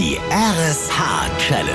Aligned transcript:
Die 0.00 0.16
RSH 0.30 1.28
Challenge. 1.36 1.74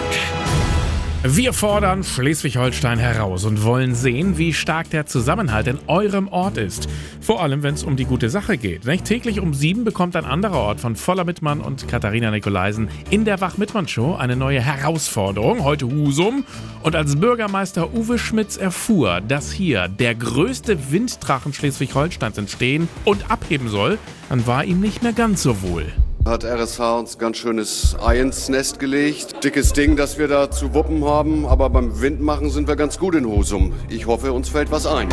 Wir 1.24 1.54
fordern 1.54 2.04
Schleswig-Holstein 2.04 2.98
heraus 2.98 3.46
und 3.46 3.64
wollen 3.64 3.94
sehen, 3.94 4.40
wie 4.40 4.52
stark 4.52 4.90
der 4.90 5.06
Zusammenhalt 5.06 5.68
in 5.68 5.78
eurem 5.86 6.28
Ort 6.30 6.58
ist. 6.58 6.90
Vor 7.22 7.44
allem, 7.44 7.62
wenn 7.62 7.76
es 7.76 7.84
um 7.84 7.96
die 7.96 8.06
gute 8.06 8.32
Sache 8.32 8.58
geht. 8.58 8.86
Nicht? 8.86 9.06
Täglich 9.06 9.40
um 9.40 9.54
sieben 9.54 9.84
bekommt 9.84 10.16
ein 10.16 10.26
anderer 10.26 10.58
Ort 10.58 10.80
von 10.80 10.96
Voller 10.96 11.24
Mittmann 11.24 11.62
und 11.62 11.88
Katharina 11.88 12.32
Nikolaisen 12.32 12.90
in 13.12 13.26
der 13.26 13.42
Wach-Mittmann-Show 13.42 14.16
eine 14.16 14.36
neue 14.36 14.60
Herausforderung. 14.60 15.64
Heute 15.64 15.86
Husum. 15.86 16.46
Und 16.82 16.96
als 16.96 17.18
Bürgermeister 17.18 17.94
Uwe 17.94 18.18
Schmitz 18.18 18.58
erfuhr, 18.58 19.22
dass 19.22 19.52
hier 19.52 19.88
der 19.88 20.16
größte 20.16 20.92
Winddrachen 20.92 21.54
Schleswig-Holsteins 21.54 22.40
entstehen 22.40 22.90
und 23.04 23.30
abheben 23.30 23.70
soll, 23.70 24.00
dann 24.30 24.48
war 24.48 24.66
ihm 24.66 24.80
nicht 24.80 25.04
mehr 25.04 25.14
ganz 25.14 25.44
so 25.44 25.62
wohl 25.62 25.86
hat 26.26 26.44
RSH 26.44 26.80
uns 26.80 27.18
ganz 27.20 27.38
schönes 27.38 27.96
Ei 28.04 28.20
ins 28.20 28.50
Nest 28.50 28.80
gelegt. 28.80 29.44
Dickes 29.44 29.74
Ding, 29.74 29.96
das 29.96 30.18
wir 30.18 30.28
da 30.28 30.50
zu 30.50 30.74
wuppen 30.74 31.06
haben, 31.06 31.46
aber 31.46 31.70
beim 31.70 32.02
Windmachen 32.02 32.50
sind 32.50 32.68
wir 32.68 32.76
ganz 32.76 32.98
gut 32.98 33.14
in 33.16 33.28
Husum. 33.28 33.74
Ich 33.90 34.08
hoffe, 34.08 34.34
uns 34.34 34.50
fällt 34.50 34.72
was 34.72 34.88
ein. 34.88 35.08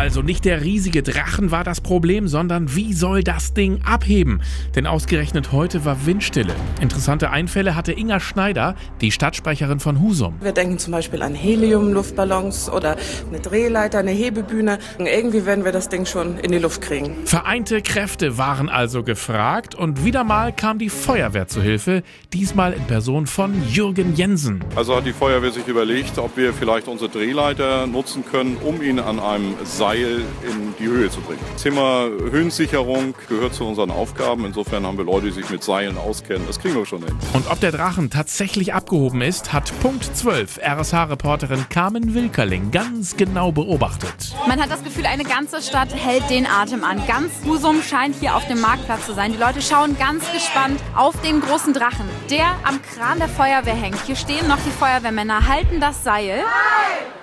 Also 0.00 0.22
nicht 0.22 0.46
der 0.46 0.62
riesige 0.62 1.02
Drachen 1.02 1.50
war 1.50 1.62
das 1.62 1.82
Problem, 1.82 2.26
sondern 2.26 2.74
wie 2.74 2.94
soll 2.94 3.22
das 3.22 3.52
Ding 3.52 3.82
abheben? 3.84 4.40
Denn 4.74 4.86
ausgerechnet 4.86 5.52
heute 5.52 5.84
war 5.84 6.06
Windstille. 6.06 6.54
Interessante 6.80 7.28
Einfälle 7.28 7.76
hatte 7.76 7.92
Inga 7.92 8.18
Schneider, 8.18 8.76
die 9.02 9.12
Stadtsprecherin 9.12 9.78
von 9.78 10.00
Husum. 10.00 10.36
Wir 10.40 10.52
denken 10.52 10.78
zum 10.78 10.92
Beispiel 10.92 11.20
an 11.20 11.34
Helium-Luftballons 11.34 12.70
oder 12.70 12.96
eine 13.28 13.40
Drehleiter, 13.40 13.98
eine 13.98 14.12
Hebebühne. 14.12 14.78
Irgendwie 14.98 15.44
werden 15.44 15.66
wir 15.66 15.72
das 15.72 15.90
Ding 15.90 16.06
schon 16.06 16.38
in 16.38 16.50
die 16.50 16.58
Luft 16.58 16.80
kriegen. 16.80 17.14
Vereinte 17.26 17.82
Kräfte 17.82 18.38
waren 18.38 18.70
also 18.70 19.02
gefragt 19.02 19.74
und 19.74 20.02
wieder 20.02 20.24
mal 20.24 20.50
kam 20.54 20.78
die 20.78 20.88
Feuerwehr 20.88 21.46
zu 21.46 21.60
Hilfe, 21.60 22.04
diesmal 22.32 22.72
in 22.72 22.84
Person 22.84 23.26
von 23.26 23.52
Jürgen 23.68 24.16
Jensen. 24.16 24.64
Also 24.76 24.96
hat 24.96 25.04
die 25.04 25.12
Feuerwehr 25.12 25.50
sich 25.50 25.68
überlegt, 25.68 26.16
ob 26.16 26.38
wir 26.38 26.54
vielleicht 26.54 26.88
unsere 26.88 27.10
Drehleiter 27.10 27.86
nutzen 27.86 28.24
können, 28.24 28.56
um 28.64 28.80
ihn 28.80 28.98
an 28.98 29.20
einem 29.20 29.52
Seil 29.64 29.89
in 29.98 30.74
die 30.78 30.86
Höhe 30.86 31.10
zu 31.10 31.20
bringen. 31.20 31.40
Das 31.52 31.62
Thema 31.62 32.06
Höhensicherung 32.30 33.14
gehört 33.28 33.54
zu 33.54 33.66
unseren 33.66 33.90
Aufgaben. 33.90 34.44
Insofern 34.44 34.86
haben 34.86 34.98
wir 34.98 35.04
Leute, 35.04 35.26
die 35.26 35.32
sich 35.32 35.50
mit 35.50 35.62
Seilen 35.62 35.98
auskennen. 35.98 36.46
Das 36.46 36.58
kriegen 36.58 36.74
wir 36.74 36.86
schon 36.86 37.02
hin. 37.04 37.16
Und 37.32 37.50
ob 37.50 37.60
der 37.60 37.72
Drachen 37.72 38.10
tatsächlich 38.10 38.74
abgehoben 38.74 39.22
ist, 39.22 39.52
hat 39.52 39.72
Punkt 39.80 40.04
12 40.04 40.58
RSH-Reporterin 40.58 41.66
Carmen 41.68 42.14
Wilkerling 42.14 42.70
ganz 42.70 43.16
genau 43.16 43.52
beobachtet. 43.52 44.34
Man 44.46 44.60
hat 44.60 44.70
das 44.70 44.82
Gefühl, 44.84 45.06
eine 45.06 45.24
ganze 45.24 45.62
Stadt 45.62 45.94
hält 45.94 46.28
den 46.30 46.46
Atem 46.46 46.84
an. 46.84 47.02
Ganz 47.06 47.32
Husum 47.44 47.82
scheint 47.82 48.16
hier 48.16 48.36
auf 48.36 48.46
dem 48.48 48.60
Marktplatz 48.60 49.06
zu 49.06 49.14
sein. 49.14 49.32
Die 49.32 49.38
Leute 49.38 49.62
schauen 49.62 49.96
ganz 49.98 50.30
gespannt 50.32 50.80
auf 50.94 51.20
den 51.22 51.40
großen 51.40 51.72
Drachen, 51.72 52.06
der 52.30 52.46
am 52.64 52.80
Kran 52.82 53.18
der 53.18 53.28
Feuerwehr 53.28 53.74
hängt. 53.74 54.00
Hier 54.06 54.16
stehen 54.16 54.48
noch 54.48 54.58
die 54.66 54.70
Feuerwehrmänner, 54.70 55.48
halten 55.48 55.80
das 55.80 56.04
Seil. 56.04 56.40
Eins. 56.40 57.19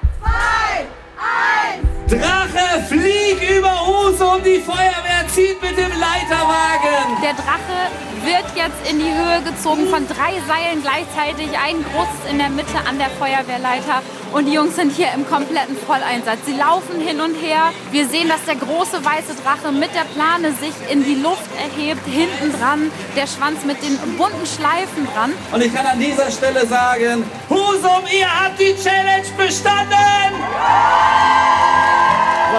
Drache, 2.07 2.83
flieg 2.87 3.37
über 3.57 3.85
Husum, 3.85 4.41
die 4.41 4.61
Feuerwehr 4.61 5.27
zieht 5.27 5.61
mit 5.61 5.77
dem 5.77 5.91
Leiterwagen. 5.99 7.19
Der 7.21 7.33
Drache 7.33 7.91
wird 8.23 8.45
jetzt 8.55 8.89
in 8.89 8.99
die 8.99 9.11
Höhe 9.11 9.41
gezogen 9.43 9.87
von 9.87 10.07
drei 10.07 10.39
Seilen 10.47 10.81
gleichzeitig, 10.81 11.49
ein 11.59 11.83
großes 11.83 12.31
in 12.31 12.37
der 12.37 12.47
Mitte 12.49 12.79
an 12.87 12.97
der 12.97 13.09
Feuerwehrleiter. 13.09 14.01
Und 14.31 14.45
die 14.45 14.53
Jungs 14.53 14.77
sind 14.77 14.93
hier 14.93 15.11
im 15.15 15.27
kompletten 15.27 15.75
Volleinsatz. 15.77 16.39
Sie 16.45 16.55
laufen 16.55 16.99
hin 16.99 17.19
und 17.19 17.35
her. 17.35 17.73
Wir 17.91 18.07
sehen, 18.07 18.29
dass 18.29 18.43
der 18.45 18.55
große 18.55 19.03
weiße 19.03 19.35
Drache 19.43 19.73
mit 19.73 19.93
der 19.93 20.07
Plane 20.15 20.53
sich 20.53 20.75
in 20.89 21.03
die 21.03 21.15
Luft 21.15 21.51
erhebt. 21.59 22.05
Hinten 22.05 22.57
dran 22.57 22.89
der 23.17 23.27
Schwanz 23.27 23.65
mit 23.65 23.83
den 23.83 23.97
bunten 24.17 24.45
Schleifen 24.45 25.07
dran. 25.13 25.33
Und 25.51 25.61
ich 25.61 25.73
kann 25.73 25.85
an 25.85 25.99
dieser 25.99 26.31
Stelle 26.31 26.65
sagen, 26.65 27.25
Husum, 27.49 28.03
ihr 28.17 28.27
habt 28.27 28.59
die 28.59 28.75
Challenge 28.81 29.27
bestanden! 29.37 30.46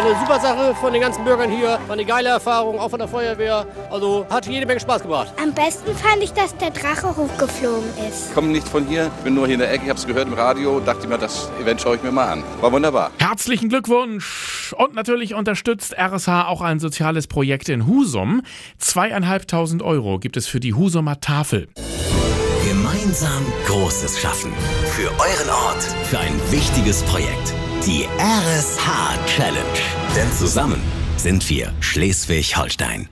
Eine 0.08 0.20
super 0.20 0.40
Sache 0.40 0.74
von 0.74 0.90
den 0.90 1.02
ganzen 1.02 1.22
Bürgern 1.22 1.50
hier. 1.50 1.78
War 1.86 1.92
eine 1.92 2.04
geile 2.06 2.30
Erfahrung, 2.30 2.78
auch 2.78 2.88
von 2.88 2.98
der 2.98 3.08
Feuerwehr. 3.08 3.66
Also 3.90 4.24
hat 4.30 4.46
jede 4.46 4.64
Menge 4.64 4.80
Spaß 4.80 5.02
gemacht. 5.02 5.34
Am 5.38 5.52
besten 5.52 5.94
fand 5.94 6.22
ich, 6.22 6.32
dass 6.32 6.56
der 6.56 6.70
Drache 6.70 7.14
hochgeflogen 7.14 7.90
ist. 8.08 8.28
Ich 8.28 8.34
komme 8.34 8.48
nicht 8.48 8.66
von 8.66 8.86
hier, 8.86 9.10
bin 9.22 9.34
nur 9.34 9.44
hier 9.44 9.56
in 9.56 9.60
der 9.60 9.70
Ecke. 9.70 9.84
Ich 9.84 9.90
habe 9.90 9.98
es 9.98 10.06
gehört 10.06 10.28
im 10.28 10.32
Radio, 10.32 10.80
dachte 10.80 11.06
mir, 11.06 11.18
das 11.18 11.50
Event 11.60 11.82
schaue 11.82 11.96
ich 11.96 12.02
mir 12.02 12.10
mal 12.10 12.26
an. 12.26 12.42
War 12.62 12.72
wunderbar. 12.72 13.10
Herzlichen 13.18 13.68
Glückwunsch! 13.68 14.74
Und 14.78 14.94
natürlich 14.94 15.34
unterstützt 15.34 15.94
RSH 15.98 16.48
auch 16.48 16.62
ein 16.62 16.80
soziales 16.80 17.26
Projekt 17.26 17.68
in 17.68 17.86
Husum. 17.86 18.40
Zweieinhalbtausend 18.78 19.82
Euro 19.82 20.18
gibt 20.18 20.38
es 20.38 20.46
für 20.46 20.58
die 20.58 20.72
Husumer 20.72 21.20
Tafel. 21.20 21.68
Gemeinsam 22.66 23.44
Großes 23.66 24.18
schaffen. 24.18 24.54
Für 24.86 25.10
euren 25.10 25.50
Ort. 25.66 25.82
Für 26.04 26.18
ein 26.18 26.32
wichtiges 26.50 27.02
Projekt. 27.02 27.52
Die 27.88 28.04
RSH 28.18 28.86
Challenge. 29.24 29.78
Denn 30.14 30.30
zusammen 30.30 30.78
sind 31.16 31.48
wir 31.48 31.72
Schleswig-Holstein. 31.80 33.08